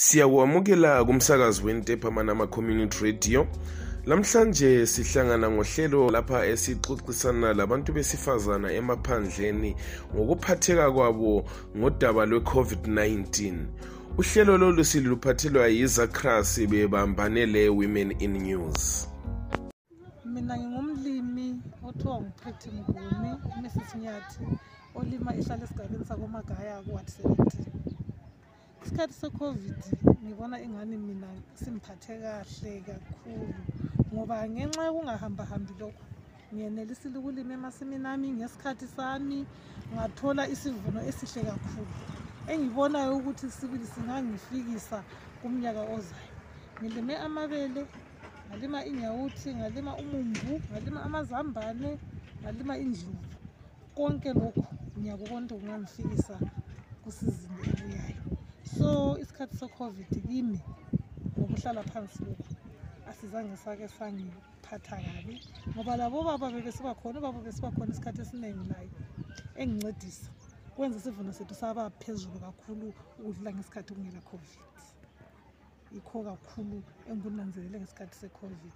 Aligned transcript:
siyakwamukela 0.00 1.04
kumsakazi 1.04 1.64
wentephamana 1.64 2.32
ama-community 2.32 3.04
radio 3.04 3.46
lamhlanje 4.06 4.86
sihlangana 4.86 5.50
ngohlelo 5.50 6.10
lapha 6.10 6.46
esixoxisana 6.52 7.50
labantu 7.58 7.90
besifazana 7.96 8.70
emaphandleni 8.78 9.70
ngokuphatheka 10.14 10.86
kwabo 10.94 11.42
ngodaba 11.78 12.22
lwe-covid-19 12.30 13.56
uhlelo 14.18 14.58
lolu 14.62 14.84
siluphathelwa 14.84 15.66
yizacras 15.68 16.60
bebambane 16.70 17.46
le-women 17.46 18.10
in 18.24 18.32
news 18.46 19.08
mina 20.24 20.54
ngingumlimi 20.58 21.46
othiwa 21.88 22.16
nguprithi 22.22 22.68
mgumi 22.70 23.30
umrs 23.56 23.94
nyathi 24.02 24.40
olima 24.94 25.30
ehlala 25.38 25.64
esigabeni 25.64 26.04
sakomagaya 26.08 26.82
kuward 26.86 27.06
17 27.24 27.87
isikhathi 28.88 29.12
se-covid 29.22 29.76
ngibona 30.24 30.56
ingani 30.66 30.96
mina 31.08 31.26
simphathe 31.60 32.14
kahle 32.22 32.70
kakhulu 32.86 33.46
ngoba 34.14 34.34
ngenxa 34.54 34.80
yokungahambahambi 34.88 35.72
lokho 35.80 36.04
ngiyenelisile 36.52 37.16
ukulima 37.20 37.52
emasimini 37.58 38.06
ami 38.14 38.28
ngesikhathi 38.38 38.86
sami 38.96 39.38
ngathola 39.94 40.42
isivuno 40.54 41.00
esihle 41.10 41.50
kakhulu 41.62 41.92
engibonayo 42.52 43.12
ukuthi 43.18 43.46
sibili 43.58 43.86
singangifikisa 43.92 44.98
kumnyaka 45.42 45.82
ozayo 45.94 46.30
ngilime 46.80 47.14
amabele 47.26 47.82
ngalima 48.48 48.78
inyawuthi 48.90 49.48
ngalima 49.58 49.92
umumbu 50.02 50.52
ngalima 50.70 51.00
amazambane 51.06 51.90
ngalima 52.42 52.74
indlulu 52.84 53.20
konke 53.96 54.30
lokhu 54.40 54.66
ngiyakubona 54.98 55.44
ukuthi 55.46 55.54
kungangifikisa 55.60 56.34
kusizi 57.04 57.47
isikhathi 59.38 59.56
se-covid 59.62 60.10
kimi 60.26 60.58
ngokuhlala 61.38 61.82
phansi 61.92 62.18
lokhu 62.28 62.54
asizange 63.10 63.56
sake 63.64 63.84
sangiphatha 63.98 64.96
kabi 64.96 65.46
ngoba 65.72 65.92
labo 66.00 66.18
baba 66.28 66.46
bebesiba 66.54 66.92
khona 67.00 67.18
ubaba 67.20 67.38
besiba 67.46 67.68
khona 67.74 67.92
isikhathi 67.94 68.20
esiningi 68.24 68.64
naye 68.72 68.88
engincedisa 69.62 70.30
kwenza 70.74 70.96
isivuno 71.00 71.30
sethu 71.38 71.54
saba 71.62 71.82
phezulu 72.02 72.38
kakhulu 72.44 72.86
ukudlula 73.20 73.50
ngesikhathi 73.54 73.90
kungela 73.94 74.20
covid 74.30 74.52
yikho 75.94 76.18
kakhulu 76.28 76.78
engikunanzelele 77.10 77.76
ngesikhathi 77.80 78.16
se-covid 78.22 78.74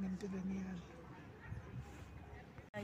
ngempilweni 0.00 0.56
yami 0.64 0.84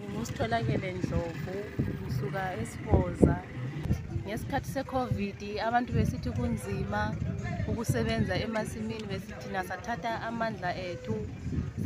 ngimusitholakele 0.00 0.89
ndlovu 0.98 1.56
ngisuka 2.02 2.42
esiboza 2.62 3.34
ngesikhathi 4.31 4.69
se-covid 4.75 5.39
abantu 5.67 5.91
besithi 5.98 6.31
kunzima 6.39 7.03
ukusebenza 7.70 8.34
emasimini 8.47 9.03
besithina 9.11 9.61
sathatha 9.69 10.12
amandla 10.28 10.70
ethu 10.89 11.14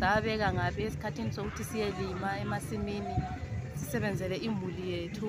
sabeka 0.01 0.47
ngabe 0.57 0.81
esikhathini 0.89 1.31
sokuthi 1.37 1.65
siyelima 1.71 2.29
emasimini 2.45 3.15
sisebenzele 3.81 4.37
imbuli 4.49 4.83
yethu 4.95 5.29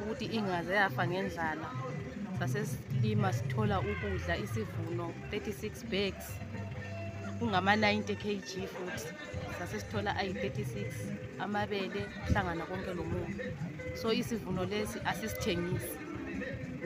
ukuthi 0.00 0.24
ingaze 0.38 0.72
yafa 0.82 1.02
ngendlala 1.10 1.68
sasesilima 2.38 3.28
sithola 3.38 3.74
ukudla 3.90 4.34
isivuno 4.44 5.06
36 5.30 5.86
bags 5.92 6.26
kungama-90 7.38 8.02
k 8.22 8.24
g 8.46 8.50
futhi 8.74 9.06
sasesithola 9.58 10.10
ayi-36 10.20 10.90
amabele 11.44 12.00
kuhlangana 12.22 12.64
konke 12.70 12.90
lo 12.98 13.02
muntu 13.12 13.38
so 14.00 14.06
isivuno 14.20 14.62
lesi 14.72 14.98
asisithengisi 15.10 15.94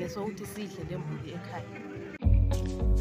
ngesokuthi 0.01 0.47
sidle 0.55 0.83
le 0.91 0.97
mbuli 1.01 1.29
ekhaya 1.37 1.67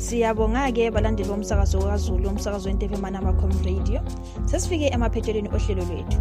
siyabonga-ke 0.06 0.86
balandeli 0.96 1.30
bomsakazo 1.30 1.78
kazulu 1.88 2.26
umsakazo 2.34 2.66
wentv 2.70 2.94
emanamacom 3.00 3.52
radio 3.68 4.00
sesifike 4.50 4.88
emaphethelweni 4.96 5.50
ohlelo 5.56 5.84
lwethu 5.90 6.18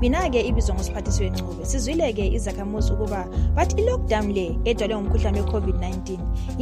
mina-ke 0.00 0.40
ibizo 0.50 0.70
ngosiphathisi 0.74 1.20
wencube 1.24 1.60
sizwile-ke 1.70 2.24
izakhamuzi 2.36 2.90
ukuba 2.94 3.20
bathi 3.56 3.72
i-lockdown 3.82 4.26
le 4.36 4.46
edalwe 4.70 4.94
ngumkhuhlane 5.00 5.38
we-covid-19 5.42 5.96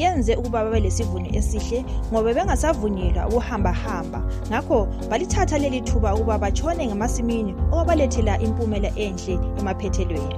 yenze 0.01 0.33
ukuba 0.41 0.59
babe 0.65 0.81
lesivuno 0.87 1.29
esihle 1.39 1.81
ngoba 2.13 2.31
bengasavunyelwa 2.37 3.23
ukuhambahamba 3.31 4.21
ngakho 4.51 4.79
balithatha 5.11 5.57
leli 5.63 5.81
thuba 5.89 6.09
ukuba 6.19 6.35
batshone 6.43 6.83
ngemasimini 6.89 7.53
owabalethela 7.75 8.35
impumela 8.47 8.89
enhle 9.05 9.35
emaphethelweni 9.61 10.35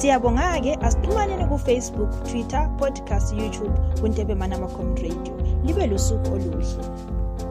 siyabonga-ke 0.00 0.72
asixhumaneni 0.86 1.44
kufacebook 1.52 2.10
twitter 2.28 2.62
podcast 2.80 3.26
youtube 3.38 3.74
kuntebe 4.00 4.34
manama 4.42 4.66
com 4.74 4.88
radio 5.02 5.34
libe 5.66 5.84
lusuku 5.90 6.28
oluhle 6.34 7.40